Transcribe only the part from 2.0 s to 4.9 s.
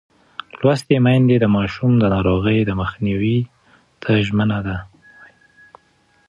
ناروغۍ مخنیوي ته ژمنه ده.